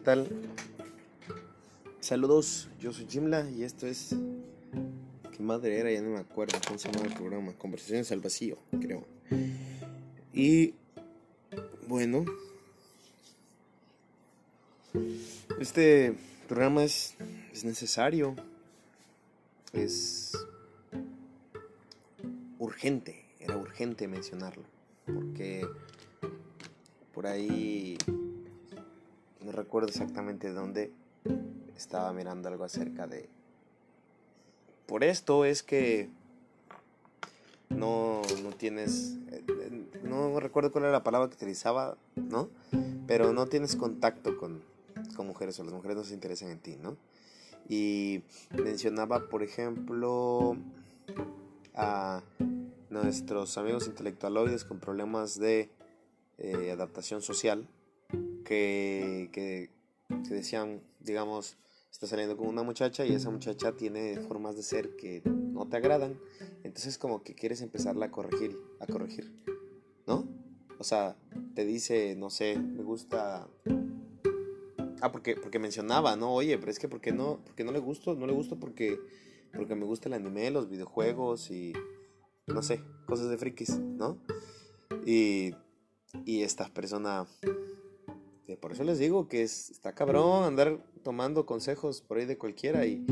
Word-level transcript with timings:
¿qué 0.00 0.04
tal? 0.04 0.28
Saludos, 2.00 2.70
yo 2.80 2.90
soy 2.90 3.06
Jimla 3.06 3.50
y 3.50 3.64
esto 3.64 3.86
es... 3.86 4.16
¿Qué 5.30 5.42
madre 5.42 5.78
era? 5.78 5.92
Ya 5.92 6.00
no 6.00 6.08
me 6.08 6.20
acuerdo 6.20 6.58
cómo 6.66 6.78
se 6.78 6.90
llama 6.90 7.06
el 7.06 7.12
programa. 7.12 7.52
Conversaciones 7.52 8.10
al 8.10 8.20
vacío, 8.20 8.56
creo. 8.80 9.04
Y... 10.32 10.72
Bueno... 11.86 12.24
Este 15.60 16.14
programa 16.48 16.82
es, 16.84 17.14
es 17.52 17.64
necesario. 17.64 18.36
Es 19.74 20.32
urgente, 22.58 23.26
era 23.38 23.58
urgente 23.58 24.08
mencionarlo. 24.08 24.64
Porque 25.04 25.68
por 27.12 27.26
ahí 27.26 27.98
recuerdo 29.52 29.88
exactamente 29.88 30.52
dónde 30.52 30.92
estaba 31.76 32.12
mirando 32.12 32.48
algo 32.48 32.64
acerca 32.64 33.06
de... 33.06 33.28
Por 34.86 35.04
esto 35.04 35.44
es 35.44 35.62
que 35.62 36.08
no, 37.68 38.22
no 38.42 38.50
tienes... 38.50 39.16
No 40.02 40.40
recuerdo 40.40 40.72
cuál 40.72 40.84
era 40.84 40.92
la 40.92 41.04
palabra 41.04 41.28
que 41.28 41.36
utilizaba, 41.36 41.96
¿no? 42.16 42.48
Pero 43.06 43.32
no 43.32 43.46
tienes 43.46 43.76
contacto 43.76 44.36
con, 44.36 44.62
con 45.16 45.26
mujeres 45.26 45.58
o 45.60 45.64
las 45.64 45.72
mujeres 45.72 45.96
no 45.96 46.04
se 46.04 46.14
interesan 46.14 46.50
en 46.50 46.58
ti, 46.58 46.76
¿no? 46.76 46.96
Y 47.68 48.22
mencionaba, 48.50 49.28
por 49.28 49.42
ejemplo, 49.42 50.56
a 51.74 52.22
nuestros 52.88 53.56
amigos 53.56 53.86
intelectualoides 53.86 54.64
con 54.64 54.80
problemas 54.80 55.38
de 55.38 55.70
eh, 56.38 56.72
adaptación 56.72 57.22
social 57.22 57.66
que, 58.50 59.70
decían, 60.28 60.82
digamos, 61.00 61.56
está 61.90 62.06
saliendo 62.06 62.36
con 62.36 62.48
una 62.48 62.62
muchacha 62.62 63.04
y 63.04 63.12
esa 63.12 63.30
muchacha 63.30 63.76
tiene 63.76 64.20
formas 64.20 64.56
de 64.56 64.62
ser 64.62 64.96
que 64.96 65.22
no 65.24 65.68
te 65.68 65.76
agradan, 65.76 66.18
entonces 66.64 66.98
como 66.98 67.22
que 67.22 67.34
quieres 67.34 67.62
empezarla 67.62 68.06
a 68.06 68.10
corregir, 68.10 68.56
a 68.80 68.86
corregir, 68.86 69.32
¿no? 70.06 70.28
O 70.78 70.84
sea, 70.84 71.16
te 71.54 71.64
dice, 71.64 72.16
no 72.16 72.30
sé, 72.30 72.58
me 72.58 72.82
gusta 72.82 73.48
Ah, 75.02 75.10
porque, 75.10 75.34
porque 75.34 75.58
mencionaba, 75.58 76.14
¿no? 76.16 76.32
Oye, 76.34 76.58
pero 76.58 76.70
es 76.70 76.78
que 76.78 76.88
¿por 76.88 77.00
qué 77.00 77.12
no, 77.12 77.40
porque 77.44 77.64
no 77.64 77.72
le 77.72 77.78
gusto? 77.78 78.14
No 78.14 78.26
le 78.26 78.34
gusto 78.34 78.58
porque, 78.58 79.00
porque 79.54 79.74
me 79.74 79.86
gusta 79.86 80.08
el 80.08 80.14
anime, 80.14 80.50
los 80.50 80.68
videojuegos 80.68 81.50
y, 81.50 81.72
no 82.46 82.62
sé, 82.62 82.82
cosas 83.06 83.30
de 83.30 83.38
frikis, 83.38 83.78
¿no? 83.78 84.18
Y, 85.06 85.54
y 86.26 86.42
esta 86.42 86.68
persona, 86.68 87.26
por 88.60 88.72
eso 88.72 88.84
les 88.84 88.98
digo 88.98 89.28
que 89.28 89.42
es, 89.42 89.70
está 89.70 89.94
cabrón 89.94 90.44
andar 90.44 90.78
tomando 91.02 91.46
consejos 91.46 92.02
por 92.02 92.18
ahí 92.18 92.26
de 92.26 92.38
cualquiera 92.38 92.86
y, 92.86 93.04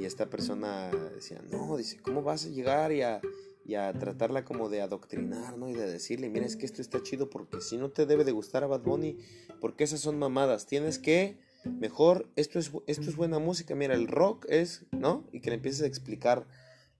y 0.00 0.04
esta 0.04 0.30
persona 0.30 0.90
decía, 1.14 1.42
no, 1.50 1.76
dice, 1.76 1.98
¿cómo 2.00 2.22
vas 2.22 2.46
a 2.46 2.48
llegar 2.48 2.92
y 2.92 3.02
a 3.02 3.20
y 3.66 3.74
tratarla 3.98 4.44
como 4.44 4.68
de 4.68 4.80
adoctrinar, 4.80 5.58
¿no? 5.58 5.68
Y 5.68 5.74
de 5.74 5.90
decirle, 5.90 6.28
mira, 6.28 6.46
es 6.46 6.54
que 6.56 6.66
esto 6.66 6.80
está 6.80 7.02
chido 7.02 7.28
porque 7.28 7.60
si 7.60 7.76
no 7.76 7.90
te 7.90 8.06
debe 8.06 8.24
de 8.24 8.30
gustar 8.30 8.62
a 8.62 8.68
Bad 8.68 8.82
Bunny, 8.82 9.18
porque 9.60 9.82
esas 9.82 9.98
son 9.98 10.18
mamadas, 10.20 10.66
tienes 10.66 11.00
que, 11.00 11.36
mejor, 11.64 12.30
esto 12.36 12.60
es, 12.60 12.70
esto 12.86 13.10
es 13.10 13.16
buena 13.16 13.40
música, 13.40 13.74
mira, 13.74 13.94
el 13.94 14.06
rock 14.06 14.46
es, 14.48 14.86
¿no? 14.92 15.26
Y 15.32 15.40
que 15.40 15.50
le 15.50 15.56
empieces 15.56 15.82
a 15.82 15.86
explicar 15.86 16.46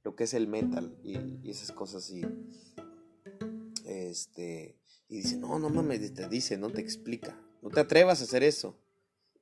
lo 0.02 0.16
que 0.16 0.24
es 0.24 0.34
el 0.34 0.48
metal 0.48 0.96
y, 1.04 1.48
esas 1.48 1.70
cosas 1.70 2.10
y, 2.10 2.22
este, 3.84 4.76
y 5.08 5.18
dice, 5.18 5.36
no, 5.36 5.60
no 5.60 5.70
mames, 5.70 6.14
te 6.14 6.28
dice, 6.28 6.58
no 6.58 6.70
te 6.70 6.80
explica, 6.80 7.40
no 7.66 7.72
te 7.72 7.80
atrevas 7.80 8.20
a 8.20 8.24
hacer 8.24 8.44
eso. 8.44 8.76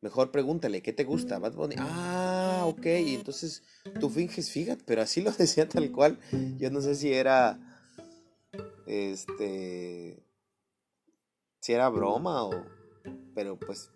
Mejor 0.00 0.30
pregúntale, 0.30 0.80
¿qué 0.80 0.94
te 0.94 1.04
gusta? 1.04 1.38
Ah, 1.76 2.64
ok. 2.66 2.86
Entonces 2.86 3.62
tú 4.00 4.08
finges, 4.08 4.50
fíjate, 4.50 4.82
pero 4.86 5.02
así 5.02 5.20
lo 5.20 5.30
decía 5.38 5.68
tal 5.68 5.92
cual. 5.92 6.18
Yo 6.56 6.70
no 6.70 6.80
sé 6.80 6.94
si 6.94 7.12
era. 7.12 7.60
Este. 8.86 10.22
Si 11.60 11.72
era 11.74 11.90
broma 11.90 12.44
o. 12.44 12.64
Pero 13.34 13.58
pues 13.58 13.90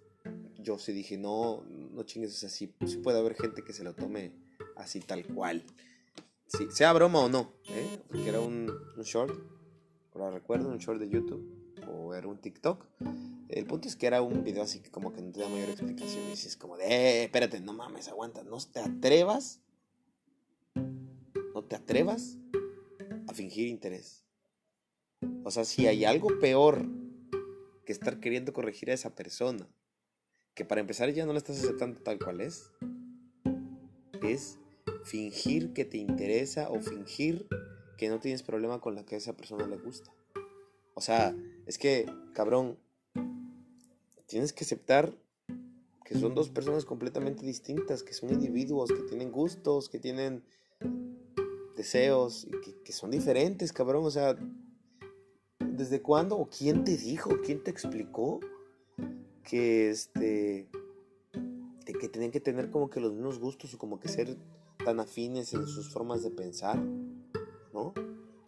yo 0.58 0.78
sí 0.78 0.92
dije, 0.92 1.16
no, 1.16 1.64
no 1.64 2.02
chingues, 2.02 2.44
así. 2.44 2.74
sí, 2.86 2.98
puede 2.98 3.20
haber 3.20 3.34
gente 3.34 3.64
que 3.64 3.72
se 3.72 3.82
lo 3.82 3.94
tome 3.94 4.34
así 4.76 5.00
tal 5.00 5.24
cual. 5.24 5.64
Sea 6.70 6.92
broma 6.92 7.20
o 7.20 7.30
no, 7.30 7.54
¿eh? 7.70 7.98
Porque 8.08 8.28
era 8.28 8.40
un, 8.40 8.70
un 8.94 9.02
short, 9.04 9.34
ahora 10.12 10.30
recuerdo, 10.30 10.68
un 10.68 10.78
short 10.78 11.00
de 11.00 11.08
YouTube 11.08 11.57
o 11.90 12.14
era 12.14 12.28
un 12.28 12.38
TikTok 12.38 12.84
el 13.48 13.64
punto 13.64 13.88
es 13.88 13.96
que 13.96 14.06
era 14.06 14.20
un 14.20 14.44
video 14.44 14.62
así 14.62 14.80
como 14.90 15.12
que 15.12 15.22
no 15.22 15.32
te 15.32 15.40
da 15.40 15.48
mayor 15.48 15.70
explicación. 15.70 16.28
Y 16.28 16.32
es 16.32 16.56
como 16.56 16.76
de, 16.76 16.84
eh, 16.84 17.24
espérate, 17.24 17.60
no 17.60 17.72
mames, 17.72 18.08
aguanta. 18.08 18.42
No 18.42 18.58
te 18.58 18.80
atrevas. 18.80 19.60
No 20.74 21.64
te 21.64 21.76
atrevas 21.76 22.36
a 23.26 23.32
fingir 23.32 23.68
interés. 23.68 24.24
O 25.44 25.50
sea, 25.50 25.64
si 25.64 25.86
hay 25.86 26.04
algo 26.04 26.38
peor 26.38 26.86
que 27.86 27.92
estar 27.92 28.20
queriendo 28.20 28.52
corregir 28.52 28.90
a 28.90 28.94
esa 28.94 29.14
persona, 29.14 29.66
que 30.54 30.64
para 30.64 30.82
empezar 30.82 31.10
ya 31.10 31.24
no 31.24 31.32
la 31.32 31.38
estás 31.38 31.58
aceptando 31.58 32.00
tal 32.02 32.18
cual 32.18 32.42
es, 32.42 32.70
es 34.22 34.58
fingir 35.04 35.72
que 35.72 35.86
te 35.86 35.96
interesa 35.96 36.70
o 36.70 36.80
fingir 36.80 37.48
que 37.96 38.08
no 38.08 38.20
tienes 38.20 38.42
problema 38.42 38.80
con 38.80 38.94
la 38.94 39.04
que 39.04 39.14
a 39.14 39.18
esa 39.18 39.36
persona 39.36 39.66
le 39.66 39.78
gusta. 39.78 40.12
O 40.98 41.00
sea, 41.00 41.32
es 41.64 41.78
que, 41.78 42.06
cabrón, 42.32 42.76
tienes 44.26 44.52
que 44.52 44.64
aceptar 44.64 45.16
que 46.04 46.18
son 46.18 46.34
dos 46.34 46.50
personas 46.50 46.84
completamente 46.84 47.46
distintas, 47.46 48.02
que 48.02 48.14
son 48.14 48.30
individuos, 48.30 48.90
que 48.90 49.04
tienen 49.04 49.30
gustos, 49.30 49.88
que 49.88 50.00
tienen 50.00 50.42
deseos, 51.76 52.48
que, 52.84 52.92
son 52.92 53.12
diferentes, 53.12 53.72
cabrón. 53.72 54.06
O 54.06 54.10
sea, 54.10 54.36
¿desde 55.60 56.02
cuándo 56.02 56.36
o 56.36 56.50
quién 56.50 56.82
te 56.82 56.96
dijo, 56.96 57.30
quién 57.44 57.62
te 57.62 57.70
explicó 57.70 58.40
que 59.44 59.90
este 59.90 60.68
que 62.00 62.08
tenían 62.08 62.32
que 62.32 62.40
tener 62.40 62.70
como 62.70 62.90
que 62.90 62.98
los 62.98 63.12
mismos 63.12 63.38
gustos 63.38 63.72
o 63.72 63.78
como 63.78 64.00
que 64.00 64.08
ser 64.08 64.36
tan 64.84 64.98
afines 64.98 65.54
en 65.54 65.64
sus 65.68 65.92
formas 65.92 66.24
de 66.24 66.30
pensar, 66.32 66.76
¿no? 67.72 67.94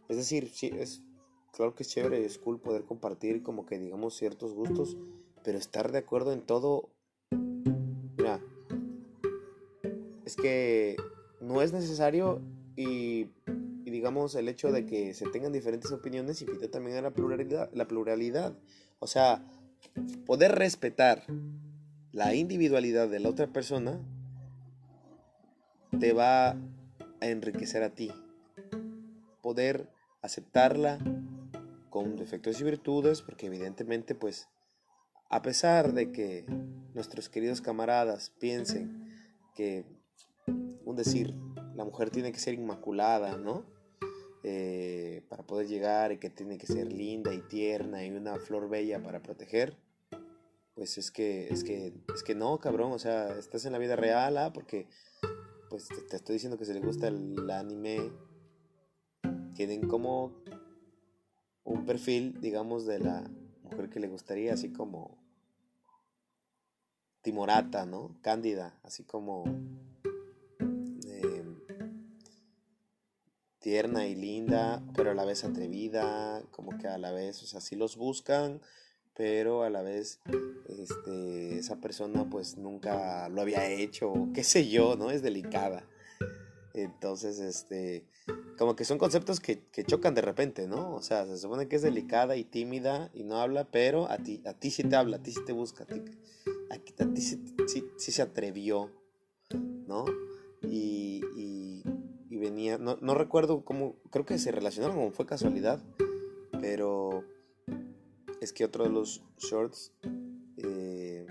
Es 0.09 0.17
decir, 0.17 0.51
sí, 0.53 0.73
es 0.75 1.05
claro 1.53 1.75
que 1.75 1.83
es 1.83 1.89
chévere, 1.89 2.25
es 2.25 2.39
cool 2.39 2.61
poder 2.61 2.85
compartir 2.85 3.43
como 3.43 3.67
que 3.67 3.79
digamos 3.79 4.17
ciertos 4.17 4.55
gustos, 4.55 4.97
pero 5.43 5.59
estar 5.59 5.93
de 5.93 5.99
acuerdo 5.99 6.33
en 6.33 6.43
todo, 6.43 6.91
mira, 7.31 8.41
es 10.25 10.37
que 10.37 10.97
no 11.41 11.63
es 11.63 11.73
necesario 11.73 12.41
y, 12.77 13.29
digamos 13.85 14.37
el 14.37 14.49
hecho 14.49 14.71
de 14.71 14.87
que 14.87 15.15
se 15.15 15.29
tengan 15.31 15.53
diferentes 15.53 15.91
opiniones 15.91 16.41
invita 16.43 16.71
también 16.71 16.97
a 16.99 17.03
la 17.03 17.11
pluralidad, 17.11 17.69
la 17.73 17.89
pluralidad. 17.89 18.57
O 19.01 19.09
sea, 19.09 19.45
poder 20.27 20.53
respetar 20.53 21.25
la 22.13 22.35
individualidad 22.35 23.09
de 23.09 23.19
la 23.19 23.29
otra 23.29 23.49
persona 23.49 23.99
te 25.99 26.13
va 26.13 26.51
a 26.51 26.59
enriquecer 27.21 27.83
a 27.83 27.91
ti. 27.91 28.13
Poder 29.43 29.91
aceptarla 30.23 30.99
con 31.91 32.17
defectos 32.17 32.61
y 32.61 32.65
virtudes, 32.65 33.21
porque 33.23 33.47
evidentemente 33.47 34.15
pues 34.15 34.49
a 35.31 35.43
pesar 35.43 35.93
de 35.93 36.11
que 36.11 36.45
nuestros 36.93 37.29
queridos 37.29 37.61
camaradas 37.61 38.31
piensen 38.41 39.15
que, 39.55 39.85
un 40.47 40.97
decir, 40.97 41.35
la 41.75 41.85
mujer 41.85 42.11
tiene 42.11 42.33
que 42.33 42.41
ser 42.41 42.55
inmaculada, 42.55 43.37
¿no? 43.37 43.65
Eh, 44.43 45.23
para 45.29 45.47
poder 45.47 45.69
llegar 45.69 46.13
y 46.13 46.19
que 46.19 46.31
tiene 46.31 46.59
que 46.59 46.67
ser 46.67 46.93
linda 46.93 47.33
y 47.33 47.43
tierna 47.43 48.05
y 48.05 48.11
una 48.11 48.37
flor 48.41 48.69
bella 48.69 49.01
para 49.03 49.23
proteger, 49.23 49.77
pues 50.75 50.99
es 50.99 51.13
que, 51.13 51.47
es 51.49 51.63
que, 51.63 51.93
es 52.13 52.23
que 52.25 52.35
no, 52.35 52.59
cabrón, 52.59 52.91
o 52.91 52.99
sea, 52.99 53.39
estás 53.39 53.65
en 53.67 53.73
la 53.73 53.79
vida 53.79 53.95
real, 53.95 54.37
¿ah? 54.37 54.53
Porque, 54.53 54.89
pues 55.69 55.89
te, 56.09 56.17
estoy 56.17 56.35
diciendo 56.35 56.59
que 56.59 56.65
si 56.65 56.73
le 56.73 56.81
gusta 56.81 57.07
el 57.07 57.49
anime, 57.51 58.11
tienen 59.55 59.87
como 59.87 60.43
un 61.65 61.87
perfil, 61.87 62.41
digamos, 62.41 62.87
de 62.87 62.99
la 62.99 63.31
mujer 63.63 63.91
que 63.91 64.01
le 64.01 64.09
gustaría, 64.09 64.55
así 64.55 64.73
como 64.73 65.19
timorata, 67.23 67.87
¿no? 67.87 68.17
Cándida, 68.23 68.79
así 68.83 69.05
como 69.05 69.45
em, 71.05 71.61
tierna 73.59 74.07
y 74.07 74.15
linda, 74.15 74.83
pero 74.95 75.11
a 75.11 75.15
la 75.15 75.25
vez 75.25 75.45
atrevida, 75.45 76.43
como 76.51 76.79
que 76.79 76.89
a 76.89 76.99
la 76.99 77.13
vez, 77.13 77.43
o 77.43 77.47
sea, 77.47 77.61
sí 77.61 77.77
los 77.77 77.97
buscan, 77.97 78.61
pero 79.15 79.65
a 79.65 79.71
la 79.71 79.83
vez 79.83 80.21
este, 80.69 81.59
esa 81.59 81.81
persona 81.81 82.29
pues 82.31 82.57
nunca 82.57 83.29
lo 83.29 83.43
había 83.43 83.69
hecho, 83.69 84.29
qué 84.35 84.45
sé 84.45 84.69
yo, 84.69 84.97
¿no? 84.97 85.11
Es 85.11 85.23
delicada. 85.23 85.85
Entonces, 86.75 87.41
este, 87.41 88.05
como 88.59 88.77
que 88.77 88.85
son 88.85 88.99
conceptos 88.99 89.41
que, 89.41 89.61
que, 89.73 89.85
chocan 89.85 90.15
de 90.15 90.23
repente, 90.23 90.69
¿no? 90.69 90.95
O 90.95 91.03
sea, 91.03 91.27
se 91.27 91.37
supone 91.39 91.67
que 91.69 91.77
es 91.77 91.83
delicada 91.83 92.37
y 92.37 92.45
tímida 92.45 93.11
y 93.13 93.25
no 93.25 93.41
habla, 93.41 93.65
pero 93.71 94.11
a 94.11 94.19
ti, 94.19 94.43
a 94.47 94.55
ti 94.55 94.71
sí 94.71 94.85
te 94.85 94.97
habla, 94.97 95.17
a 95.17 95.23
ti 95.23 95.33
sí 95.33 95.41
te 95.45 95.53
busca, 95.53 95.85
a 95.85 95.87
ti 95.87 97.21
sí, 97.21 97.83
se 97.97 98.23
atrevió, 98.23 98.91
¿no? 99.87 100.05
Y, 100.63 101.23
y, 101.37 101.83
venía, 102.37 102.79
no, 102.79 102.97
no, 103.03 103.15
recuerdo 103.15 103.67
cómo, 103.67 103.97
creo 104.11 104.25
que 104.25 104.39
se 104.39 104.51
relacionaron 104.51 104.97
como 104.97 105.11
fue 105.11 105.27
casualidad, 105.27 105.83
pero 106.59 107.23
es 108.41 108.55
que 108.55 108.65
otro 108.65 108.85
de 108.85 108.91
los 108.91 109.23
shorts 109.37 109.93
eh, 110.57 111.27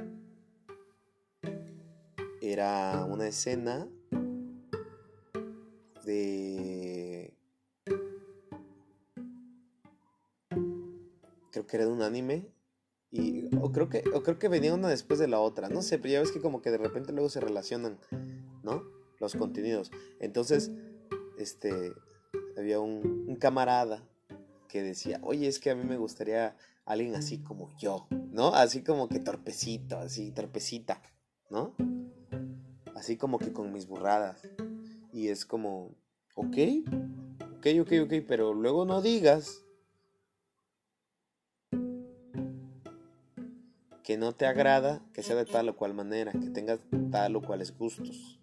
era 2.41 3.05
una 3.09 3.27
escena 3.27 3.87
Creo 11.51 11.65
que 11.67 11.77
era 11.77 11.85
de 11.85 11.91
un 11.91 12.01
anime. 12.01 12.47
Y, 13.11 13.55
o, 13.57 13.71
creo 13.71 13.89
que, 13.89 14.03
o 14.13 14.21
creo 14.21 14.37
que 14.37 14.49
venía 14.49 14.73
una 14.73 14.87
después 14.87 15.19
de 15.19 15.27
la 15.27 15.39
otra. 15.39 15.69
No 15.69 15.81
sé, 15.81 15.97
pero 15.97 16.13
ya 16.13 16.19
ves 16.19 16.31
que 16.31 16.41
como 16.41 16.61
que 16.61 16.71
de 16.71 16.77
repente 16.77 17.11
luego 17.11 17.29
se 17.29 17.39
relacionan, 17.39 17.99
¿no? 18.63 18.83
Los 19.19 19.35
contenidos. 19.35 19.91
Entonces, 20.19 20.71
este, 21.37 21.93
había 22.57 22.79
un, 22.79 23.25
un 23.27 23.35
camarada 23.35 24.07
que 24.67 24.83
decía, 24.83 25.19
oye, 25.23 25.47
es 25.47 25.59
que 25.59 25.71
a 25.71 25.75
mí 25.75 25.83
me 25.83 25.97
gustaría 25.97 26.55
alguien 26.85 27.15
así 27.15 27.39
como 27.39 27.69
yo, 27.77 28.07
¿no? 28.31 28.53
Así 28.53 28.83
como 28.83 29.09
que 29.09 29.19
torpecito, 29.19 29.97
así, 29.97 30.31
torpecita, 30.31 31.01
¿no? 31.49 31.75
Así 32.95 33.17
como 33.17 33.39
que 33.39 33.53
con 33.53 33.71
mis 33.71 33.87
burradas. 33.87 34.41
Y 35.11 35.29
es 35.29 35.45
como, 35.45 35.95
ok, 36.35 36.57
ok, 37.57 37.67
ok, 37.81 37.91
ok, 38.03 38.13
pero 38.27 38.53
luego 38.53 38.85
no 38.85 39.01
digas 39.01 39.65
que 44.03 44.17
no 44.17 44.33
te 44.33 44.47
agrada 44.47 45.05
que 45.13 45.21
sea 45.21 45.35
de 45.35 45.45
tal 45.45 45.69
o 45.69 45.75
cual 45.75 45.93
manera, 45.93 46.31
que 46.31 46.49
tengas 46.49 46.79
tal 47.11 47.35
o 47.35 47.41
cuales 47.41 47.77
gustos. 47.77 48.39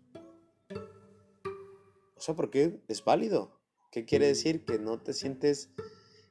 O 2.16 2.20
sea, 2.20 2.34
porque 2.34 2.80
es 2.88 3.04
válido. 3.04 3.50
¿Qué 3.90 4.04
quiere 4.04 4.26
decir? 4.26 4.64
Que 4.64 4.78
no 4.78 4.98
te 4.98 5.12
sientes 5.12 5.70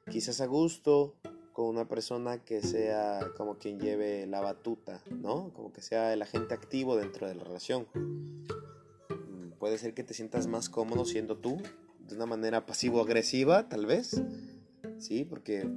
quizás 0.10 0.40
a 0.42 0.46
gusto 0.46 1.16
con 1.52 1.68
una 1.68 1.88
persona 1.88 2.44
que 2.44 2.62
sea 2.62 3.32
como 3.38 3.58
quien 3.58 3.80
lleve 3.80 4.28
la 4.28 4.42
batuta, 4.42 5.02
¿no? 5.10 5.52
Como 5.54 5.72
que 5.72 5.82
sea 5.82 6.14
el 6.14 6.22
agente 6.22 6.54
activo 6.54 6.96
dentro 6.96 7.28
de 7.28 7.36
la 7.36 7.44
relación. 7.44 7.88
Puede 9.66 9.80
ser 9.80 9.96
que 9.96 10.04
te 10.04 10.14
sientas 10.14 10.46
más 10.46 10.70
cómodo 10.70 11.06
siendo 11.06 11.40
tú, 11.40 11.58
de 11.98 12.14
una 12.14 12.28
manera 12.28 12.68
pasivo-agresiva, 12.68 13.68
tal 13.68 13.88
vez, 13.88 14.22
¿sí? 15.00 15.26
Porque 15.26 15.68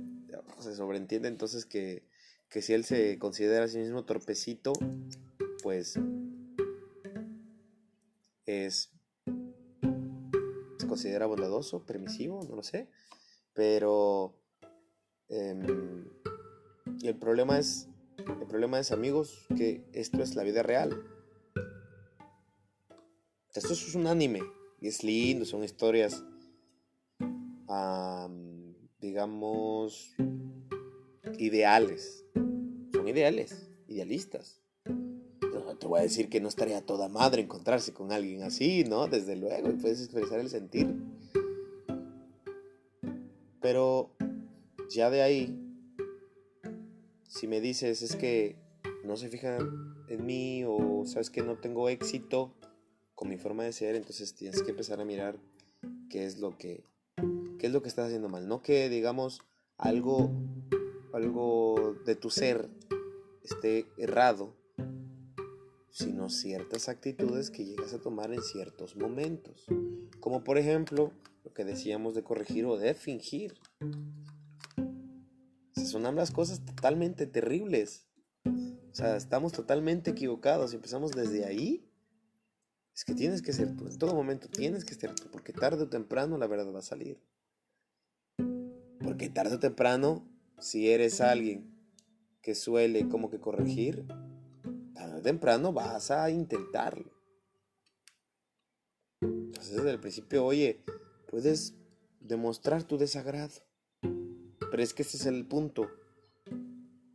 se 0.60 0.76
sobreentiende 0.76 1.26
entonces 1.26 1.64
que, 1.64 2.02
que 2.50 2.60
si 2.60 2.74
él 2.74 2.84
se 2.84 3.18
considera 3.18 3.64
a 3.64 3.68
sí 3.68 3.78
mismo 3.78 4.04
torpecito, 4.04 4.74
pues 5.62 5.98
es 8.44 8.92
se 10.76 10.86
considera 10.86 11.24
bondadoso, 11.24 11.86
permisivo, 11.86 12.44
no 12.46 12.56
lo 12.56 12.62
sé. 12.62 12.90
Pero 13.54 14.34
em, 15.30 16.10
el 17.04 17.16
problema 17.16 17.58
es, 17.58 17.88
el 18.18 18.46
problema 18.46 18.80
es, 18.80 18.92
amigos, 18.92 19.46
que 19.56 19.82
esto 19.94 20.22
es 20.22 20.36
la 20.36 20.42
vida 20.42 20.62
real. 20.62 21.17
Esto 23.58 23.72
es 23.72 23.94
un 23.94 24.06
anime 24.06 24.40
y 24.80 24.88
es 24.88 25.02
lindo, 25.02 25.44
son 25.44 25.64
historias, 25.64 26.24
digamos, 29.00 30.14
ideales. 31.38 32.24
Son 32.92 33.06
ideales, 33.06 33.68
idealistas. 33.88 34.60
Te 35.78 35.86
voy 35.86 36.00
a 36.00 36.02
decir 36.02 36.28
que 36.28 36.40
no 36.40 36.48
estaría 36.48 36.84
toda 36.84 37.08
madre 37.08 37.42
encontrarse 37.42 37.92
con 37.92 38.10
alguien 38.10 38.42
así, 38.42 38.84
¿no? 38.84 39.06
Desde 39.06 39.36
luego, 39.36 39.70
y 39.70 39.74
puedes 39.74 40.00
expresar 40.00 40.40
el 40.40 40.48
sentir 40.48 40.92
pero 43.60 44.10
ya 44.88 45.10
de 45.10 45.20
ahí, 45.20 45.54
si 47.26 47.46
me 47.46 47.60
dices 47.60 48.00
es 48.00 48.16
que 48.16 48.56
no 49.04 49.16
se 49.16 49.28
fijan 49.28 50.04
en 50.08 50.24
mí 50.24 50.64
o 50.66 51.04
sabes 51.04 51.28
que 51.28 51.42
no 51.42 51.56
tengo 51.56 51.88
éxito 51.88 52.54
con 53.18 53.28
mi 53.28 53.36
forma 53.36 53.64
de 53.64 53.72
ser, 53.72 53.96
entonces 53.96 54.32
tienes 54.34 54.62
que 54.62 54.70
empezar 54.70 55.00
a 55.00 55.04
mirar 55.04 55.40
qué 56.08 56.24
es 56.24 56.38
lo 56.38 56.56
que 56.56 56.84
qué 57.58 57.66
es 57.66 57.72
lo 57.72 57.82
que 57.82 57.88
estás 57.88 58.06
haciendo 58.06 58.28
mal, 58.28 58.46
no 58.46 58.62
que 58.62 58.88
digamos 58.88 59.40
algo 59.76 60.30
algo 61.12 61.96
de 62.06 62.14
tu 62.14 62.30
ser 62.30 62.70
esté 63.42 63.86
errado, 63.96 64.54
sino 65.90 66.30
ciertas 66.30 66.88
actitudes 66.88 67.50
que 67.50 67.64
llegas 67.64 67.92
a 67.92 67.98
tomar 67.98 68.32
en 68.32 68.40
ciertos 68.40 68.94
momentos. 68.94 69.66
Como 70.20 70.44
por 70.44 70.56
ejemplo, 70.56 71.10
lo 71.42 71.52
que 71.52 71.64
decíamos 71.64 72.14
de 72.14 72.22
corregir 72.22 72.66
o 72.66 72.76
de 72.76 72.94
fingir. 72.94 73.54
son 75.74 76.06
ambas 76.06 76.30
cosas 76.30 76.64
totalmente 76.64 77.26
terribles. 77.26 78.06
O 78.44 78.94
sea, 78.94 79.16
estamos 79.16 79.52
totalmente 79.52 80.12
equivocados 80.12 80.72
y 80.72 80.76
empezamos 80.76 81.10
desde 81.10 81.44
ahí. 81.44 81.87
Es 82.98 83.04
que 83.04 83.14
tienes 83.14 83.42
que 83.42 83.52
ser 83.52 83.76
tú, 83.76 83.86
en 83.86 83.96
todo 83.96 84.12
momento 84.12 84.48
tienes 84.48 84.84
que 84.84 84.92
ser 84.92 85.14
tú, 85.14 85.30
porque 85.30 85.52
tarde 85.52 85.84
o 85.84 85.88
temprano 85.88 86.36
la 86.36 86.48
verdad 86.48 86.74
va 86.74 86.80
a 86.80 86.82
salir. 86.82 87.22
Porque 89.00 89.30
tarde 89.30 89.54
o 89.54 89.60
temprano, 89.60 90.28
si 90.58 90.90
eres 90.90 91.20
alguien 91.20 91.72
que 92.42 92.56
suele 92.56 93.08
como 93.08 93.30
que 93.30 93.38
corregir, 93.38 94.04
tarde 94.94 95.20
o 95.20 95.22
temprano 95.22 95.72
vas 95.72 96.10
a 96.10 96.28
intentarlo. 96.28 97.12
Entonces 99.20 99.76
desde 99.76 99.90
el 99.92 100.00
principio, 100.00 100.44
oye, 100.44 100.82
puedes 101.28 101.76
demostrar 102.18 102.82
tu 102.82 102.98
desagrado. 102.98 103.62
Pero 104.02 104.82
es 104.82 104.92
que 104.92 105.02
ese 105.02 105.18
es 105.18 105.26
el 105.26 105.46
punto. 105.46 105.88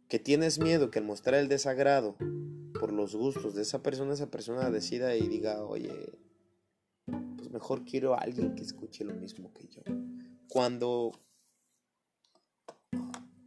Que 0.07 0.18
tienes 0.18 0.59
miedo 0.59 0.89
que 0.89 1.00
al 1.00 1.06
mostrar 1.06 1.41
el 1.41 1.50
desagrado 1.50 2.15
por 2.83 2.91
los 2.91 3.15
gustos 3.15 3.56
de 3.56 3.62
esa 3.62 3.81
persona, 3.81 4.13
esa 4.13 4.30
persona 4.30 4.69
decida 4.69 5.15
y 5.15 5.30
diga, 5.30 5.63
oye, 5.63 6.12
pues 7.38 7.50
mejor 7.50 7.85
quiero 7.85 8.13
a 8.13 8.18
alguien 8.18 8.56
que 8.56 8.62
escuche 8.62 9.06
lo 9.06 9.13
mismo 9.13 9.53
que 9.53 9.69
yo. 9.69 9.81
Cuando, 10.50 11.18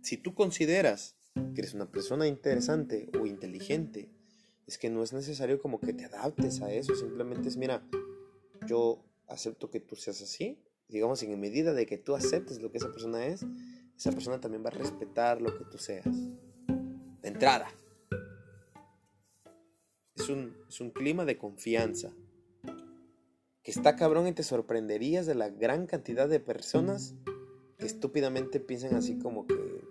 si 0.00 0.16
tú 0.16 0.32
consideras 0.32 1.16
que 1.34 1.60
eres 1.60 1.74
una 1.74 1.93
persona 1.93 2.26
interesante 2.26 3.10
o 3.20 3.26
inteligente, 3.26 4.08
es 4.66 4.78
que 4.78 4.88
no 4.88 5.02
es 5.02 5.12
necesario 5.12 5.60
como 5.60 5.81
que 5.81 5.93
te 5.93 6.06
adaptes 6.06 6.62
a 6.62 6.72
eso, 6.72 6.94
simplemente 6.94 7.50
es, 7.50 7.58
mira, 7.58 7.86
yo 8.66 9.05
acepto 9.28 9.70
que 9.70 9.81
tú 9.81 9.96
seas 9.96 10.22
así, 10.22 10.62
digamos, 10.88 11.22
en 11.22 11.38
medida 11.38 11.74
de 11.74 11.84
que 11.84 11.98
tú 11.98 12.14
aceptes 12.14 12.62
lo 12.62 12.72
que 12.72 12.78
esa 12.78 12.90
persona 12.90 13.26
es, 13.26 13.44
esa 13.98 14.12
persona 14.12 14.40
también 14.40 14.64
va 14.64 14.70
a 14.70 14.78
respetar 14.78 15.43
lo 15.43 15.58
que 15.58 15.66
tú 15.66 15.76
seas. 15.76 16.06
De 17.20 17.28
entrada. 17.28 17.69
Es 20.17 20.29
un, 20.29 20.56
es 20.69 20.81
un 20.81 20.91
clima 20.91 21.25
de 21.25 21.37
confianza. 21.37 22.13
Que 23.63 23.70
está 23.70 23.96
cabrón 23.96 24.27
y 24.27 24.32
te 24.32 24.43
sorprenderías 24.43 25.27
de 25.27 25.35
la 25.35 25.51
gran 25.51 25.87
cantidad 25.87 26.29
de 26.29 26.41
personas 26.41 27.15
que 27.79 27.87
estúpidamente 27.87 28.61
piensan 28.61 28.94
así 28.94 29.19
como 29.19 29.46
que... 29.46 29.85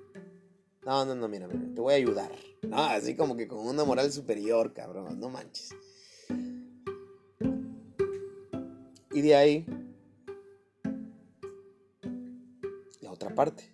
No, 0.86 1.06
no, 1.06 1.16
no, 1.16 1.28
mira, 1.28 1.48
mira, 1.48 1.62
te 1.74 1.82
voy 1.82 1.94
a 1.94 1.98
ayudar. 1.98 2.32
No, 2.62 2.78
así 2.78 3.16
como 3.16 3.36
que 3.36 3.48
con 3.48 3.68
una 3.68 3.84
moral 3.84 4.12
superior, 4.12 4.74
cabrón, 4.74 5.20
no 5.20 5.30
manches. 5.30 5.76
Y 9.12 9.22
de 9.22 9.36
ahí, 9.36 9.66
la 13.02 13.12
otra 13.12 13.34
parte. 13.34 13.72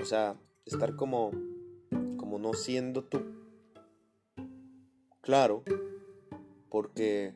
O 0.00 0.04
sea, 0.04 0.38
estar 0.66 0.96
como, 0.96 1.30
como 2.18 2.38
no 2.38 2.52
siendo 2.52 3.04
tú. 3.04 3.43
Claro, 5.24 5.64
porque 6.68 7.34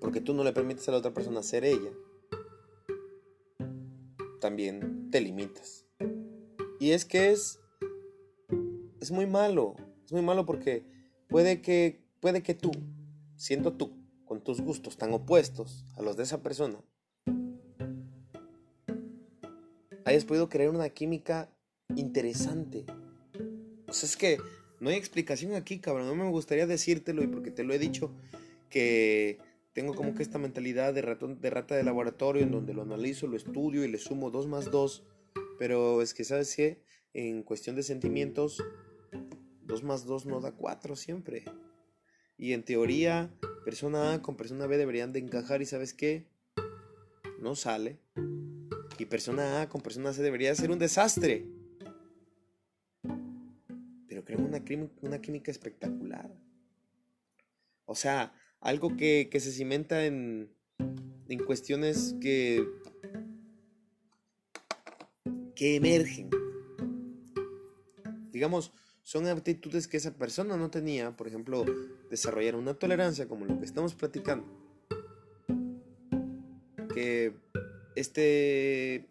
porque 0.00 0.20
tú 0.20 0.34
no 0.34 0.44
le 0.44 0.52
permites 0.52 0.88
a 0.88 0.92
la 0.92 0.98
otra 0.98 1.12
persona 1.12 1.42
ser 1.42 1.64
ella, 1.64 1.90
también 4.40 5.10
te 5.10 5.20
limitas. 5.20 5.84
Y 6.78 6.92
es 6.92 7.04
que 7.04 7.32
es 7.32 7.58
es 9.00 9.10
muy 9.10 9.26
malo, 9.26 9.74
es 10.04 10.12
muy 10.12 10.22
malo 10.22 10.46
porque 10.46 10.92
Puede 11.32 11.62
que, 11.62 12.04
puede 12.20 12.42
que 12.42 12.52
tú, 12.52 12.70
siendo 13.36 13.72
tú, 13.72 13.96
con 14.26 14.44
tus 14.44 14.60
gustos 14.60 14.98
tan 14.98 15.14
opuestos 15.14 15.86
a 15.96 16.02
los 16.02 16.14
de 16.18 16.24
esa 16.24 16.42
persona, 16.42 16.78
hayas 20.04 20.26
podido 20.26 20.50
crear 20.50 20.68
una 20.68 20.90
química 20.90 21.48
interesante. 21.96 22.84
O 23.88 23.92
sea, 23.92 24.08
es 24.08 24.16
que 24.16 24.38
no 24.80 24.90
hay 24.90 24.96
explicación 24.96 25.54
aquí, 25.54 25.78
cabrón. 25.78 26.06
No 26.08 26.14
me 26.14 26.28
gustaría 26.30 26.66
decírtelo 26.66 27.22
y 27.22 27.26
porque 27.26 27.50
te 27.50 27.64
lo 27.64 27.72
he 27.72 27.78
dicho 27.78 28.12
que 28.68 29.38
tengo 29.72 29.94
como 29.94 30.14
que 30.14 30.22
esta 30.22 30.38
mentalidad 30.38 30.92
de, 30.94 31.02
ratón, 31.02 31.40
de 31.40 31.50
rata 31.50 31.74
de 31.74 31.82
laboratorio 31.82 32.42
en 32.42 32.50
donde 32.50 32.74
lo 32.74 32.82
analizo, 32.82 33.26
lo 33.26 33.36
estudio 33.36 33.84
y 33.84 33.88
le 33.88 33.98
sumo 33.98 34.30
dos 34.30 34.46
más 34.46 34.70
dos 34.70 35.04
Pero 35.58 36.02
es 36.02 36.14
que, 36.14 36.24
¿sabes 36.24 36.54
qué? 36.56 36.82
En 37.14 37.42
cuestión 37.42 37.76
de 37.76 37.82
sentimientos, 37.82 38.62
2 39.62 39.82
más 39.84 40.04
2 40.04 40.26
no 40.26 40.40
da 40.40 40.52
4 40.52 40.96
siempre. 40.96 41.44
Y 42.36 42.52
en 42.52 42.64
teoría, 42.64 43.30
persona 43.64 44.14
A 44.14 44.22
con 44.22 44.36
persona 44.36 44.66
B 44.66 44.76
deberían 44.76 45.12
de 45.12 45.20
encajar 45.20 45.62
y 45.62 45.66
¿sabes 45.66 45.94
qué? 45.94 46.26
No 47.40 47.54
sale. 47.54 48.00
Y 48.98 49.04
persona 49.06 49.62
A 49.62 49.68
con 49.68 49.80
persona 49.80 50.12
C 50.12 50.22
debería 50.22 50.54
ser 50.54 50.70
un 50.70 50.78
desastre. 50.78 51.46
Pero 54.24 54.38
creo 54.38 54.48
una, 54.48 54.90
una 55.02 55.20
química 55.20 55.50
espectacular. 55.50 56.30
O 57.84 57.94
sea, 57.94 58.34
algo 58.60 58.96
que, 58.96 59.28
que 59.30 59.40
se 59.40 59.52
cimenta 59.52 60.06
en, 60.06 60.50
en 61.28 61.44
cuestiones 61.44 62.14
que, 62.20 62.66
que 65.54 65.76
emergen. 65.76 66.30
Digamos, 68.30 68.72
son 69.02 69.26
aptitudes 69.26 69.88
que 69.88 69.96
esa 69.96 70.16
persona 70.16 70.56
no 70.56 70.70
tenía, 70.70 71.16
por 71.16 71.26
ejemplo, 71.26 71.64
desarrollar 72.10 72.56
una 72.56 72.74
tolerancia 72.74 73.28
como 73.28 73.44
lo 73.44 73.58
que 73.58 73.64
estamos 73.64 73.94
platicando. 73.94 74.46
Que 76.94 77.34
este 77.96 79.08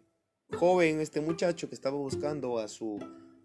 joven, 0.50 1.00
este 1.00 1.20
muchacho 1.20 1.68
que 1.68 1.74
estaba 1.74 1.96
buscando 1.96 2.58
a 2.58 2.68
su, 2.68 2.98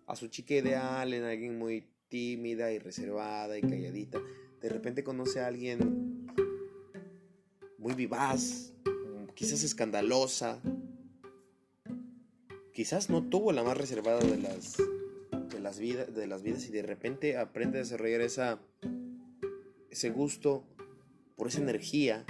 a 0.07 0.15
su 0.15 0.27
chica 0.27 0.55
ideal 0.55 1.13
en 1.13 1.23
alguien 1.23 1.57
muy 1.57 1.85
tímida 2.09 2.71
y 2.71 2.79
reservada 2.79 3.57
y 3.57 3.61
calladita, 3.61 4.19
de 4.61 4.69
repente 4.69 5.03
conoce 5.03 5.41
a 5.41 5.47
alguien 5.47 6.25
muy 7.77 7.93
vivaz, 7.93 8.73
quizás 9.35 9.63
escandalosa, 9.63 10.59
quizás 12.73 13.09
no 13.09 13.23
tuvo 13.29 13.51
la 13.51 13.63
más 13.63 13.77
reservada 13.77 14.19
de 14.19 14.37
las 14.37 14.77
de 15.57 15.59
las, 15.59 15.79
vidas, 15.79 16.13
de 16.13 16.27
las 16.27 16.43
vidas 16.43 16.67
y 16.67 16.71
de 16.71 16.81
repente 16.81 17.37
aprende 17.37 17.79
a 17.79 17.81
desarrollar 17.81 18.21
esa, 18.21 18.59
ese 19.89 20.09
gusto 20.09 20.63
por 21.35 21.47
esa 21.47 21.59
energía 21.59 22.25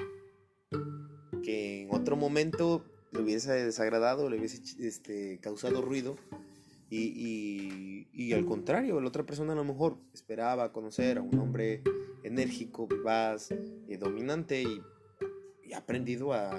que 1.43 1.84
en 1.84 1.93
otro 1.93 2.15
momento 2.15 2.86
le 3.12 3.22
hubiese 3.22 3.51
desagradado, 3.51 4.29
le 4.29 4.38
hubiese 4.38 4.62
este, 4.79 5.39
causado 5.39 5.81
ruido. 5.81 6.17
Y, 6.89 8.08
y, 8.13 8.34
al 8.34 8.46
contrario, 8.46 9.01
la 9.01 9.10
otra 9.10 9.25
persona 9.25 9.51
a 9.51 9.56
lo 9.56 9.65
mejor 9.65 9.98
esperaba 10.13 10.72
conocer 10.72 11.17
a 11.17 11.22
un 11.22 11.38
hombre 11.38 11.84
enérgico, 12.24 12.88
vivaz, 12.88 13.50
y 13.88 13.98
dominante 13.98 14.62
y, 14.62 14.82
y, 15.65 15.74
ha 15.74 15.79
aprendido 15.79 16.32
a, 16.32 16.51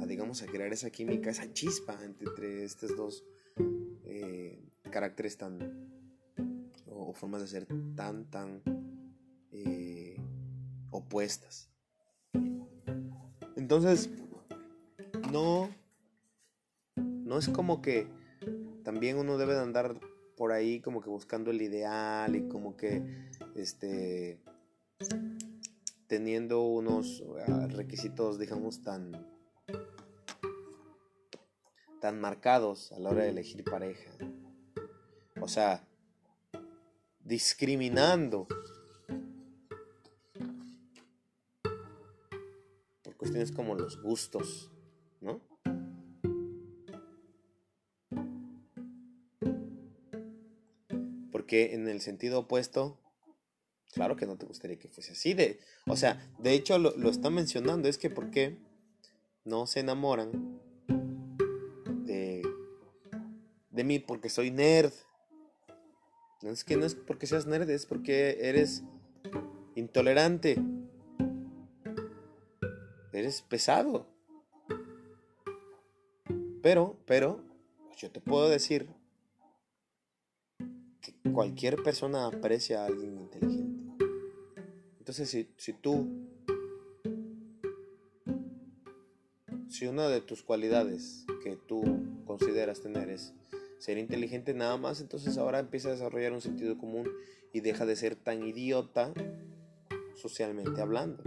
a, 0.00 0.06
digamos, 0.06 0.42
a 0.42 0.46
crear 0.46 0.72
esa 0.72 0.90
química, 0.90 1.30
esa 1.30 1.52
chispa 1.52 1.96
entre, 2.04 2.64
estos 2.64 2.96
dos 2.96 3.24
eh, 4.04 4.58
caracteres 4.90 5.36
tan, 5.36 5.88
o, 6.86 7.12
formas 7.14 7.42
de 7.42 7.46
ser 7.46 7.68
tan, 7.94 8.28
tan 8.30 8.62
eh, 9.52 10.16
opuestas. 10.90 11.70
Entonces, 13.54 14.10
no, 15.30 15.70
no 16.96 17.38
es 17.38 17.48
como 17.48 17.80
que 17.80 18.08
también 18.82 19.18
uno 19.18 19.38
debe 19.38 19.54
de 19.54 19.60
andar 19.60 19.98
por 20.36 20.52
ahí 20.52 20.80
como 20.80 21.00
que 21.00 21.08
buscando 21.08 21.50
el 21.50 21.62
ideal 21.62 22.34
y 22.34 22.48
como 22.48 22.76
que 22.76 23.02
este 23.54 24.40
teniendo 26.06 26.62
unos 26.62 27.22
ah, 27.46 27.68
requisitos 27.68 28.38
digamos 28.38 28.82
tan 28.82 29.12
tan 32.02 32.20
marcados 32.20 32.90
a 32.90 32.98
la 32.98 33.10
hora 33.10 33.22
de 33.22 33.28
elegir 33.28 33.62
pareja. 33.62 34.10
O 35.40 35.46
sea, 35.46 35.86
discriminando 37.20 38.48
por 43.04 43.16
cuestiones 43.16 43.52
como 43.52 43.76
los 43.76 44.02
gustos, 44.02 44.71
Porque 51.52 51.74
en 51.74 51.86
el 51.86 52.00
sentido 52.00 52.38
opuesto, 52.38 52.98
claro 53.92 54.16
que 54.16 54.24
no 54.24 54.38
te 54.38 54.46
gustaría 54.46 54.78
que 54.78 54.88
fuese 54.88 55.12
así. 55.12 55.34
De, 55.34 55.60
o 55.86 55.96
sea, 55.96 56.32
de 56.38 56.54
hecho 56.54 56.78
lo, 56.78 56.96
lo 56.96 57.10
está 57.10 57.28
mencionando, 57.28 57.90
es 57.90 57.98
que 57.98 58.08
¿por 58.08 58.30
qué 58.30 58.56
no 59.44 59.66
se 59.66 59.80
enamoran 59.80 60.58
de, 62.06 62.40
de 63.68 63.84
mí? 63.84 63.98
Porque 63.98 64.30
soy 64.30 64.50
nerd. 64.50 64.94
No 66.40 66.48
es 66.48 66.64
que 66.64 66.78
no 66.78 66.86
es 66.86 66.94
porque 66.94 67.26
seas 67.26 67.44
nerd, 67.44 67.68
es 67.68 67.84
porque 67.84 68.38
eres 68.40 68.82
intolerante. 69.74 70.56
Eres 73.12 73.42
pesado. 73.42 74.06
Pero, 76.62 76.96
pero, 77.04 77.44
yo 77.98 78.10
te 78.10 78.22
puedo 78.22 78.48
decir 78.48 79.01
que 81.02 81.12
cualquier 81.32 81.82
persona 81.82 82.26
aprecia 82.26 82.82
a 82.82 82.86
alguien 82.86 83.18
inteligente. 83.18 83.82
Entonces, 84.98 85.28
si, 85.28 85.48
si 85.56 85.72
tú, 85.72 86.08
si 89.68 89.86
una 89.86 90.08
de 90.08 90.20
tus 90.20 90.42
cualidades 90.42 91.26
que 91.42 91.56
tú 91.56 91.82
consideras 92.24 92.80
tener 92.80 93.10
es 93.10 93.34
ser 93.78 93.98
inteligente 93.98 94.54
nada 94.54 94.76
más, 94.76 95.00
entonces 95.00 95.36
ahora 95.38 95.58
empieza 95.58 95.88
a 95.88 95.92
desarrollar 95.92 96.32
un 96.32 96.40
sentido 96.40 96.78
común 96.78 97.10
y 97.52 97.60
deja 97.60 97.84
de 97.84 97.96
ser 97.96 98.14
tan 98.14 98.44
idiota 98.44 99.12
socialmente 100.14 100.80
hablando. 100.80 101.24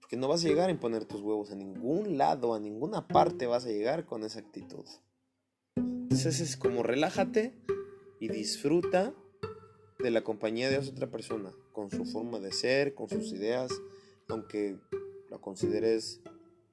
Porque 0.00 0.16
no 0.18 0.28
vas 0.28 0.44
a 0.44 0.48
llegar 0.48 0.68
a 0.68 0.72
imponer 0.72 1.06
tus 1.06 1.22
huevos 1.22 1.50
a 1.50 1.54
ningún 1.54 2.18
lado, 2.18 2.54
a 2.54 2.60
ninguna 2.60 3.08
parte 3.08 3.46
vas 3.46 3.64
a 3.64 3.70
llegar 3.70 4.04
con 4.04 4.22
esa 4.22 4.40
actitud. 4.40 4.84
Es 6.26 6.56
como 6.56 6.82
relájate 6.82 7.54
y 8.18 8.28
disfruta 8.28 9.14
de 10.00 10.10
la 10.10 10.24
compañía 10.24 10.68
de 10.68 10.78
otra 10.78 11.08
persona, 11.08 11.52
con 11.72 11.92
su 11.92 12.04
forma 12.04 12.40
de 12.40 12.50
ser, 12.50 12.96
con 12.96 13.08
sus 13.08 13.32
ideas, 13.32 13.70
aunque 14.28 14.78
lo 15.30 15.40
consideres 15.40 16.20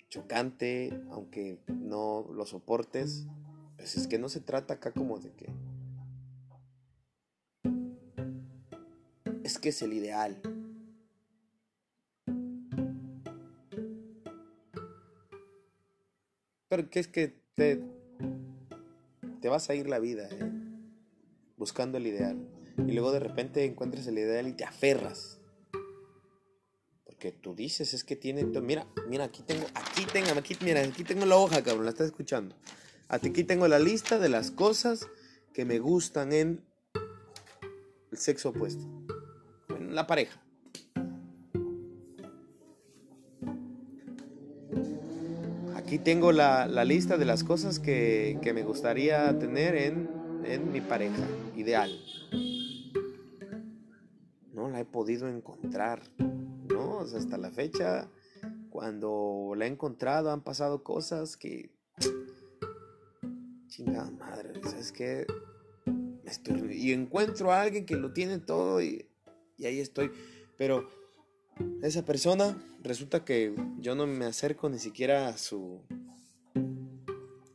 chocante, 0.10 1.00
aunque 1.12 1.60
no 1.68 2.28
lo 2.34 2.48
soportes, 2.48 3.28
pues 3.78 3.96
es 3.96 4.08
que 4.08 4.18
no 4.18 4.30
se 4.30 4.42
trata 4.42 4.74
acá 4.74 4.92
como 4.92 5.20
de 5.20 5.32
que... 5.34 5.54
Es 9.44 9.60
que 9.60 9.70
es 9.70 9.80
el 9.84 9.94
ideal. 9.94 10.42
Pero 16.68 16.90
que 16.90 17.00
es 17.00 17.08
que 17.08 17.40
te, 17.54 17.95
te 19.46 19.50
vas 19.50 19.70
a 19.70 19.75
ir 19.75 19.88
la 19.88 20.00
vida 20.00 20.28
¿eh? 20.32 20.52
buscando 21.56 22.00
el 22.00 22.08
ideal. 22.08 22.50
Y 22.80 22.94
luego 22.94 23.12
de 23.12 23.20
repente 23.20 23.64
encuentras 23.64 24.08
el 24.08 24.18
ideal 24.18 24.48
y 24.48 24.54
te 24.54 24.64
aferras 24.64 25.40
que 27.20 27.32
tú 27.32 27.54
dices 27.54 27.94
es 27.94 28.04
que 28.04 28.16
tiene 28.16 28.44
mira 28.44 28.88
mira 29.08 29.25
aquí 29.25 29.44
tengo 29.44 29.66
aquí 29.74 30.06
tengo 30.12 30.32
aquí 30.38 30.58
mira 30.62 30.82
aquí 30.82 31.04
tengo 31.04 31.25
la 31.25 31.38
hoja 31.38 31.64
cabrón 31.64 31.86
la 31.86 31.92
estás 31.92 32.08
escuchando 32.08 32.56
aquí 33.08 33.44
tengo 33.44 33.68
la 33.68 33.80
lista 33.80 34.20
de 34.20 34.30
las 34.30 34.52
cosas 34.52 35.08
que 35.54 35.64
me 35.64 35.80
gustan 35.80 36.34
en 36.34 36.66
el 38.12 38.18
sexo 38.18 38.50
opuesto 38.50 38.84
en 39.70 39.96
la 39.96 40.08
pareja 40.08 40.45
aquí 45.96 46.04
tengo 46.04 46.32
la, 46.32 46.68
la 46.68 46.84
lista 46.84 47.18
de 47.18 47.25
las 47.25 47.44
cosas 47.44 47.80
que, 47.80 48.38
que 48.42 48.54
me 48.54 48.64
gustaría 48.64 49.38
tener 49.40 49.75
en, 49.75 50.10
en 50.44 50.72
mi 50.74 50.82
pareja 50.82 51.24
ideal 51.56 51.92
no 54.54 54.70
la 54.70 54.80
he 54.80 54.86
podido 54.86 55.28
encontrar 55.28 56.02
hasta 57.16 57.38
la 57.38 57.52
fecha, 57.52 58.10
cuando 58.70 59.54
la 59.56 59.66
he 59.66 59.70
encontrado, 59.70 60.32
han 60.32 60.42
pasado 60.42 60.84
cosas 60.84 61.38
que. 61.38 61.72
Chingada 63.68 64.10
madre, 64.12 64.54
¿sabes 64.64 64.92
qué? 64.92 65.25
y 66.72 66.92
encuentro 66.92 67.52
a 67.52 67.62
alguien 67.62 67.86
que 67.86 67.96
lo 67.96 68.12
tiene 68.12 68.40
todo 68.40 68.82
y, 68.82 69.08
y 69.58 69.66
ahí 69.66 69.80
estoy. 69.80 70.12
Pero 70.58 70.88
esa 71.81 72.03
persona 72.03 72.57
resulta 72.81 73.24
que 73.24 73.53
yo 73.79 73.95
no 73.95 74.07
me 74.07 74.25
acerco 74.25 74.69
ni 74.69 74.79
siquiera 74.79 75.27
a 75.27 75.38
su 75.38 75.81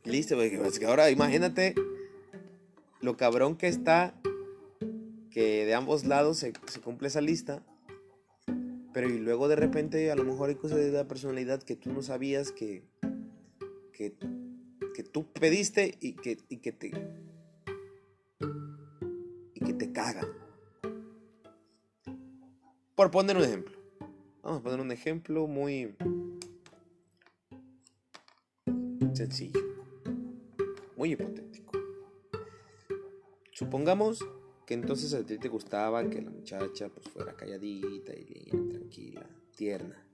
lista. 0.03 0.35
Porque 0.35 0.85
ahora 0.85 1.09
imagínate 1.09 1.75
lo 3.01 3.17
cabrón 3.17 3.57
que 3.57 3.67
está 3.67 4.13
que 5.31 5.65
de 5.65 5.73
ambos 5.73 6.05
lados 6.05 6.37
se, 6.37 6.53
cumple 6.83 7.07
esa 7.07 7.21
lista 7.21 7.63
pero 8.93 9.09
y 9.09 9.17
luego 9.17 9.47
de 9.47 9.55
repente 9.55 10.11
a 10.11 10.15
lo 10.15 10.25
mejor 10.25 10.49
hay 10.49 10.55
cosas 10.55 10.79
de 10.79 10.91
la 10.91 11.07
personalidad 11.07 11.63
que 11.63 11.77
tú 11.77 11.93
no 11.93 12.01
sabías 12.01 12.51
que, 12.51 12.83
que, 13.93 14.13
que 14.93 15.03
tú 15.03 15.31
pediste 15.31 15.97
y 16.01 16.13
que, 16.13 16.37
y 16.49 16.57
que 16.57 16.71
te 16.73 16.91
y 19.53 19.59
que 19.59 19.73
te 19.73 19.91
cagan. 19.91 20.27
Por 22.95 23.11
poner 23.11 23.37
un 23.37 23.43
ejemplo. 23.43 23.80
Vamos 24.43 24.59
a 24.59 24.63
poner 24.63 24.79
un 24.79 24.91
ejemplo 24.91 25.45
muy 25.45 25.95
sencillo, 29.13 29.59
muy 30.97 31.11
hipotético. 31.11 31.79
Supongamos 33.51 34.25
que 34.65 34.73
entonces 34.73 35.13
a 35.13 35.23
ti 35.23 35.37
te 35.37 35.47
gustaba 35.47 36.09
que 36.09 36.23
la 36.23 36.31
muchacha 36.31 36.89
pues 36.89 37.07
fuera 37.09 37.35
calladita 37.35 38.13
y 38.15 38.49
tranquila, 38.69 39.29
tierna. 39.55 40.07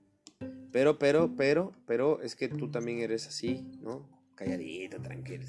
Pero, 0.72 0.98
pero, 0.98 1.34
pero, 1.34 1.72
pero 1.86 2.20
es 2.20 2.36
que 2.36 2.48
tú 2.48 2.70
también 2.70 2.98
eres 2.98 3.26
así, 3.26 3.64
¿no? 3.80 4.06
Calladita, 4.34 5.00
tranquila. 5.00 5.46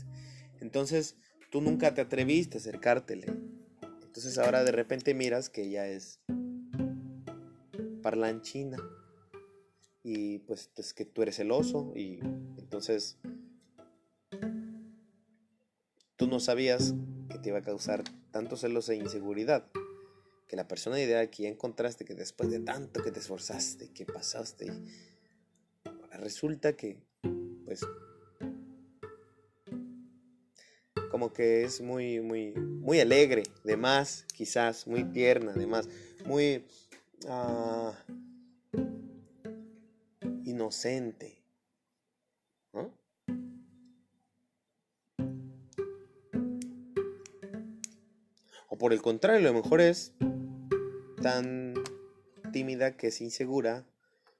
Entonces, 0.62 1.18
tú 1.52 1.60
nunca 1.60 1.94
te 1.94 2.00
atreviste 2.00 2.58
a 2.58 2.62
acercártele. 2.62 3.28
Entonces 4.04 4.38
ahora 4.38 4.64
de 4.64 4.72
repente 4.72 5.14
miras 5.14 5.50
que 5.50 5.64
ella 5.64 5.88
es 5.88 6.22
parlanchina. 8.02 8.78
Y 10.04 10.40
pues 10.40 10.72
es 10.76 10.94
que 10.94 11.06
tú 11.06 11.22
eres 11.22 11.36
celoso 11.36 11.92
y 11.96 12.20
entonces 12.58 13.18
tú 16.16 16.28
no 16.28 16.40
sabías 16.40 16.94
que 17.30 17.38
te 17.38 17.50
iba 17.50 17.60
a 17.60 17.64
causar 17.64 18.04
tanto 18.32 18.58
celos 18.58 18.90
e 18.90 18.96
inseguridad 18.96 19.70
que 20.50 20.56
la 20.56 20.68
persona 20.68 21.00
ideal 21.00 21.30
que 21.30 21.44
ya 21.44 21.50
encontraste, 21.50 22.06
que 22.06 22.16
después 22.16 22.50
de 22.50 22.60
tanto 22.60 23.04
que 23.04 23.12
te 23.12 23.20
esforzaste, 23.20 23.92
que 23.94 24.06
pasaste, 24.06 24.74
resulta 26.14 26.76
que, 26.76 26.98
pues, 27.66 27.82
como 31.12 31.32
que 31.34 31.64
es 31.64 31.82
muy, 31.82 32.20
muy, 32.20 32.54
muy 32.54 33.00
alegre, 33.00 33.44
de 33.64 33.78
más, 33.78 34.26
quizás, 34.34 34.88
muy 34.88 35.04
tierna, 35.04 35.54
de 35.54 35.68
más, 35.68 35.88
muy 36.26 36.66
uh, 37.26 37.94
inocente, 40.44 41.44
¿no? 42.74 42.94
O 48.68 48.78
por 48.78 48.94
el 48.94 49.02
contrario, 49.02 49.52
lo 49.52 49.62
mejor 49.62 49.82
es 49.82 50.14
tan 51.22 51.74
tímida 52.52 52.96
que 52.96 53.08
es 53.08 53.22
insegura 53.22 53.86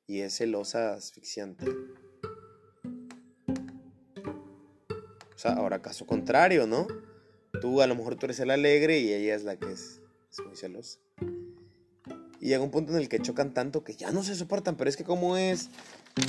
y 0.08 0.22
es 0.22 0.38
celosa 0.38 0.94
asfixiante. 0.94 1.66
O 5.40 5.42
sea, 5.42 5.54
ahora 5.54 5.82
caso 5.82 6.06
contrario, 6.06 6.68
¿no? 6.68 6.88
Tú 7.62 7.82
a 7.82 7.88
lo 7.88 7.96
mejor 7.96 8.16
tú 8.16 8.26
eres 8.26 8.40
el 8.40 8.52
alegre 8.52 9.00
y 9.00 9.14
ella 9.14 9.36
es 9.36 9.44
la 9.44 9.58
que 9.58 9.72
es, 9.72 10.02
muy 10.46 10.56
celosa. 10.56 11.00
Llega 12.50 12.64
un 12.64 12.72
punto 12.72 12.94
en 12.94 12.98
el 12.98 13.10
que 13.10 13.20
chocan 13.20 13.54
tanto 13.54 13.84
que 13.84 13.94
ya 13.94 14.12
no 14.12 14.24
se 14.24 14.34
soportan, 14.34 14.76
pero 14.76 14.90
es 14.90 14.98
que 14.98 15.04
como 15.04 15.38
es 15.38 15.70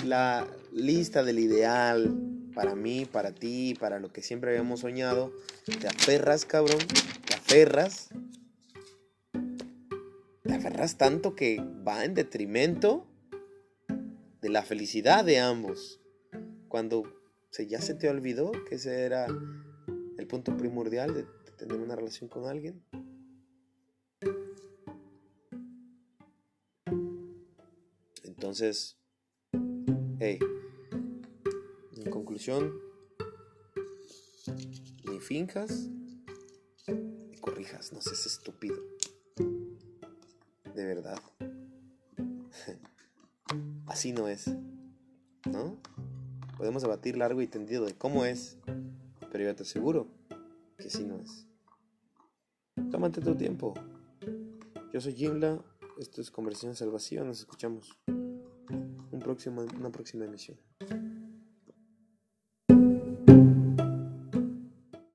la 0.04 0.46
lista 0.70 1.24
del 1.24 1.38
ideal 1.38 2.14
para 2.54 2.74
mí, 2.74 3.06
para 3.06 3.32
ti, 3.32 3.74
para 3.80 3.98
lo 4.00 4.12
que 4.12 4.20
siempre 4.20 4.50
habíamos 4.50 4.80
soñado, 4.80 5.32
te 5.64 5.88
aferras, 5.88 6.44
cabrón, 6.44 6.76
te 7.26 7.34
aferras 7.34 8.10
te 10.42 10.52
aferras 10.52 10.98
tanto 10.98 11.34
que 11.34 11.64
va 11.88 12.04
en 12.04 12.12
detrimento 12.12 13.06
de 14.42 14.50
la 14.50 14.62
felicidad 14.62 15.24
de 15.24 15.38
ambos. 15.38 16.00
Cuando 16.68 17.04
se, 17.48 17.66
ya 17.66 17.80
se 17.80 17.94
te 17.94 18.10
olvidó 18.10 18.52
que 18.68 18.74
ese 18.74 19.04
era 19.04 19.26
el 20.18 20.26
punto 20.26 20.54
primordial 20.58 21.14
de, 21.14 21.24
tener 21.56 21.78
una 21.78 21.96
relación 21.96 22.28
con 22.28 22.46
alguien. 22.46 22.82
Entonces, 28.50 28.96
hey, 30.18 30.40
en 31.92 32.10
conclusión, 32.10 32.74
ni 35.08 35.20
finjas 35.20 35.88
ni 36.88 37.36
corrijas, 37.36 37.92
no 37.92 38.00
seas 38.00 38.26
estúpido 38.26 38.76
de 40.74 40.84
verdad. 40.84 41.22
Así 43.86 44.12
no 44.12 44.26
es. 44.26 44.50
¿No? 45.48 45.80
Podemos 46.56 46.82
debatir 46.82 47.18
largo 47.18 47.42
y 47.42 47.46
tendido 47.46 47.86
de 47.86 47.94
cómo 47.94 48.24
es, 48.24 48.58
pero 49.30 49.44
yo 49.44 49.54
te 49.54 49.62
aseguro 49.62 50.08
que 50.76 50.88
así 50.88 51.04
no 51.04 51.20
es. 51.20 51.46
Tómate 52.90 53.20
tu 53.20 53.36
tiempo. 53.36 53.74
Yo 54.92 55.00
soy 55.00 55.14
Jimla, 55.14 55.62
esto 56.00 56.20
es 56.20 56.30
Conversaciones 56.30 56.82
al 56.82 56.90
Vacío, 56.90 57.24
nos 57.24 57.38
escuchamos 57.38 57.96
un 58.70 59.20
próximo, 59.20 59.62
una 59.78 59.90
próxima 59.90 60.24
emisión. 60.24 60.56